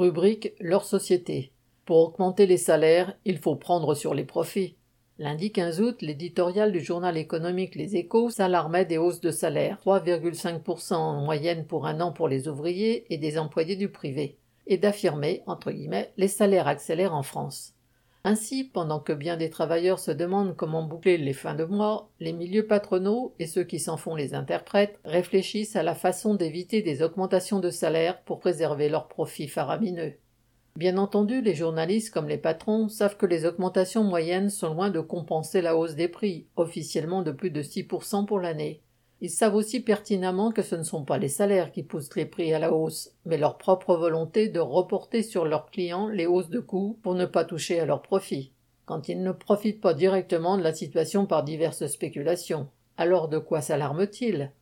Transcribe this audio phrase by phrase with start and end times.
[0.00, 1.52] Rubrique Leur société.
[1.84, 4.78] Pour augmenter les salaires, il faut prendre sur les profits.
[5.18, 10.94] Lundi 15 août, l'éditorial du journal économique Les Échos s'alarmait des hausses de salaire, 3,5%
[10.94, 15.42] en moyenne pour un an pour les ouvriers et des employés du privé, et d'affirmer,
[15.46, 17.74] entre guillemets, les salaires accélèrent en France.
[18.22, 22.34] Ainsi, pendant que bien des travailleurs se demandent comment boucler les fins de mois, les
[22.34, 27.02] milieux patronaux et ceux qui s'en font les interprètes réfléchissent à la façon d'éviter des
[27.02, 30.14] augmentations de salaire pour préserver leurs profits faramineux.
[30.76, 35.00] Bien entendu, les journalistes comme les patrons savent que les augmentations moyennes sont loin de
[35.00, 38.82] compenser la hausse des prix, officiellement de plus de 6% pour l'année.
[39.22, 42.54] Ils savent aussi pertinemment que ce ne sont pas les salaires qui poussent les prix
[42.54, 46.60] à la hausse, mais leur propre volonté de reporter sur leurs clients les hausses de
[46.60, 48.52] coûts pour ne pas toucher à leurs profits.
[48.86, 53.60] Quand ils ne profitent pas directement de la situation par diverses spéculations, alors de quoi
[53.60, 54.52] s'alarment-ils?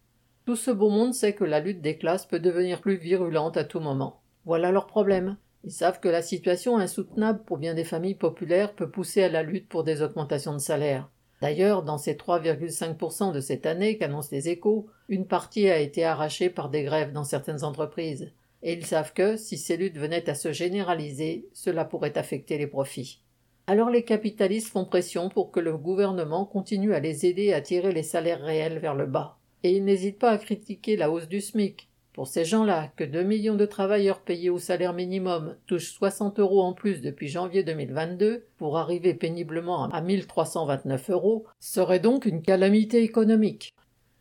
[0.44, 3.64] Tout ce beau monde sait que la lutte des classes peut devenir plus virulente à
[3.64, 4.20] tout moment.
[4.44, 5.36] Voilà leur problème.
[5.64, 9.42] Ils savent que la situation insoutenable pour bien des familles populaires peut pousser à la
[9.42, 11.08] lutte pour des augmentations de salaire.
[11.40, 16.50] D'ailleurs, dans ces 3,5% de cette année qu'annoncent les échos, une partie a été arrachée
[16.50, 18.32] par des grèves dans certaines entreprises.
[18.62, 22.66] Et ils savent que, si ces luttes venaient à se généraliser, cela pourrait affecter les
[22.66, 23.22] profits.
[23.68, 27.92] Alors les capitalistes font pression pour que le gouvernement continue à les aider à tirer
[27.92, 29.36] les salaires réels vers le bas.
[29.62, 31.87] Et ils n'hésitent pas à critiquer la hausse du SMIC,
[32.18, 36.62] pour ces gens-là, que 2 millions de travailleurs payés au salaire minimum touchent 60 euros
[36.62, 43.04] en plus depuis janvier 2022 pour arriver péniblement à 1329 euros, serait donc une calamité
[43.04, 43.72] économique.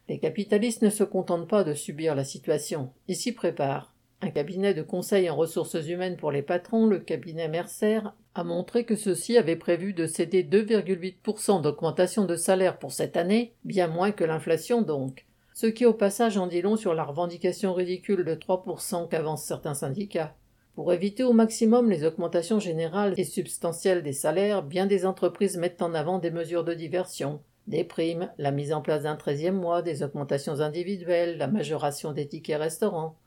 [0.10, 3.96] Les capitalistes ne se contentent pas de subir la situation, ils s'y préparent.
[4.22, 8.02] Un cabinet de conseil en ressources humaines pour les patrons, le cabinet Mercer,
[8.36, 13.56] a montré que ceux-ci avaient prévu de céder 2,8% d'augmentation de salaire pour cette année,
[13.66, 15.27] bien moins que l'inflation donc
[15.58, 19.74] ce qui au passage en dit long sur la revendication ridicule de 3% qu'avancent certains
[19.74, 20.36] syndicats.
[20.76, 25.82] Pour éviter au maximum les augmentations générales et substantielles des salaires, bien des entreprises mettent
[25.82, 29.82] en avant des mesures de diversion, des primes, la mise en place d'un treizième mois,
[29.82, 33.18] des augmentations individuelles, la majoration des tickets restaurants.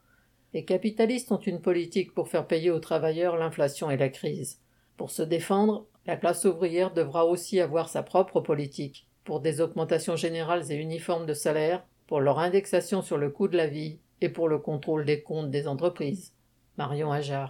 [0.54, 4.60] Les capitalistes ont une politique pour faire payer aux travailleurs l'inflation et la crise.
[4.96, 10.14] Pour se défendre, la classe ouvrière devra aussi avoir sa propre politique, pour des augmentations
[10.14, 14.28] générales et uniformes de salaire, pour leur indexation sur le coût de la vie et
[14.28, 16.34] pour le contrôle des comptes des entreprises.
[16.76, 17.48] Marion Ajar.